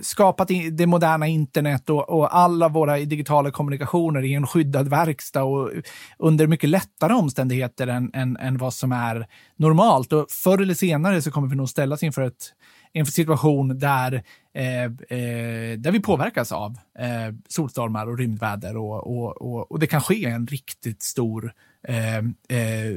skapat 0.00 0.48
det 0.72 0.86
moderna 0.86 1.26
internet 1.26 1.90
och, 1.90 2.10
och 2.10 2.36
alla 2.36 2.68
våra 2.68 2.98
digitala 2.98 3.50
kommunikationer 3.50 4.24
i 4.24 4.34
en 4.34 4.46
skyddad 4.46 4.88
verkstad 4.88 5.42
och 5.42 5.72
eh, 5.72 5.82
under 6.18 6.46
mycket 6.46 6.70
lättare 6.70 7.12
omständigheter 7.12 7.86
än, 7.86 8.10
än, 8.14 8.36
än 8.36 8.58
vad 8.58 8.74
som 8.74 8.92
är 8.92 9.26
normalt. 9.56 10.12
Och 10.12 10.26
förr 10.30 10.62
eller 10.62 10.74
senare 10.74 11.22
så 11.22 11.30
kommer 11.30 11.48
vi 11.48 11.56
nog 11.56 11.68
ställas 11.68 12.02
inför 12.02 12.22
ett 12.22 12.52
en 12.92 13.06
situation 13.06 13.78
där, 13.78 14.22
eh, 14.54 14.84
eh, 14.84 15.78
där 15.78 15.90
vi 15.90 16.00
påverkas 16.00 16.52
av 16.52 16.78
eh, 16.98 17.34
solstormar 17.48 18.06
och 18.06 18.18
rymdväder 18.18 18.76
och, 18.76 19.06
och, 19.06 19.42
och, 19.42 19.72
och, 19.72 19.78
det 19.78 19.86
kan 19.86 20.00
ske 20.00 20.24
en 20.24 20.46
riktigt 20.46 21.02
stor 21.02 21.52
eh, 21.88 22.16
eh, 22.58 22.92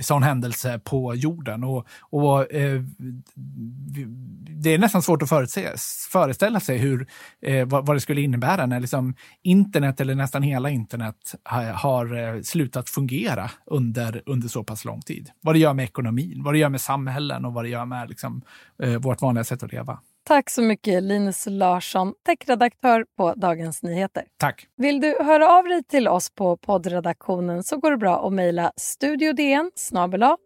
sån 0.00 0.22
händelse 0.22 0.80
på 0.84 1.14
jorden. 1.14 1.64
Och, 1.64 1.86
och 2.00 2.52
eh, 2.52 2.82
det 4.48 4.70
är 4.70 4.78
nästan 4.78 5.02
svårt 5.02 5.22
att 5.22 5.28
förutse, 5.28 5.72
föreställa 6.12 6.60
sig 6.60 6.78
hur, 6.78 7.06
eh, 7.42 7.66
vad, 7.66 7.86
vad, 7.86 7.96
det 7.96 8.00
skulle 8.00 8.20
innebära 8.20 8.66
när 8.66 8.80
liksom 8.80 9.14
internet, 9.42 10.00
eller 10.00 10.14
nästan 10.14 10.42
hela 10.42 10.70
internet, 10.70 11.34
har, 11.42 11.64
har 11.64 12.42
slutat 12.42 12.90
fungera 12.90 13.50
under, 13.66 14.22
under 14.26 14.48
så 14.48 14.64
pass 14.64 14.84
lång 14.84 15.00
tid. 15.00 15.30
Vad 15.40 15.54
det 15.54 15.58
gör 15.58 15.74
med 15.74 15.84
ekonomin, 15.84 16.42
vad 16.42 16.54
det 16.54 16.58
gör 16.58 16.68
med 16.68 16.80
samhällen 16.80 17.44
och 17.44 17.52
vad 17.52 17.64
det 17.64 17.68
gör 17.68 17.84
med 17.84 18.08
liksom, 18.08 18.42
eh, 18.82 18.96
vårt 18.96 19.22
vanliga 19.22 19.44
sätt 19.44 19.62
att 19.62 19.72
leva. 19.72 19.98
Tack 20.24 20.50
så 20.50 20.62
mycket 20.62 21.02
Linus 21.02 21.46
Larsson, 21.46 22.14
techredaktör 22.26 23.04
på 23.16 23.34
Dagens 23.34 23.82
Nyheter. 23.82 24.24
Tack. 24.36 24.66
Vill 24.76 25.00
du 25.00 25.16
höra 25.20 25.48
av 25.48 25.64
dig 25.64 25.82
till 25.82 26.08
oss 26.08 26.30
på 26.30 26.56
poddredaktionen 26.56 27.62
så 27.62 27.76
går 27.76 27.90
det 27.90 27.96
bra 27.96 28.26
att 28.26 28.32
mejla 28.32 28.72
studiodn 28.76 29.70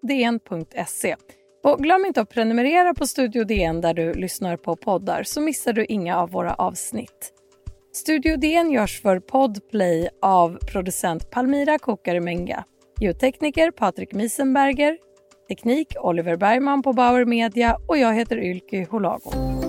dn.se. 0.02 1.16
Och 1.64 1.78
glöm 1.78 2.04
inte 2.04 2.20
att 2.20 2.30
prenumerera 2.30 2.94
på 2.94 3.06
Studio 3.06 3.44
DN 3.44 3.80
där 3.80 3.94
du 3.94 4.14
lyssnar 4.14 4.56
på 4.56 4.76
poddar 4.76 5.22
så 5.22 5.40
missar 5.40 5.72
du 5.72 5.84
inga 5.84 6.16
av 6.16 6.30
våra 6.30 6.54
avsnitt. 6.54 7.32
Studio 7.92 8.36
DN 8.36 8.70
görs 8.70 9.02
för 9.02 9.20
Podplay 9.20 10.08
av 10.22 10.58
producent 10.72 11.30
Palmira 11.30 11.78
Kokare 11.78 12.20
ljudtekniker 13.00 13.70
Patrik 13.70 14.12
Miesenberger, 14.12 14.98
teknik 15.48 15.96
Oliver 16.00 16.36
Bergman 16.36 16.82
på 16.82 16.92
Bauer 16.92 17.24
Media 17.24 17.76
och 17.88 17.98
jag 17.98 18.14
heter 18.14 18.36
Ylke 18.36 18.86
Holago. 18.90 19.63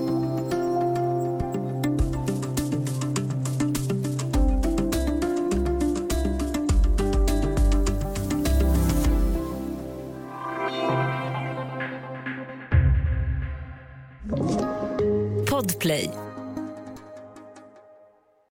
Dig. 15.96 16.25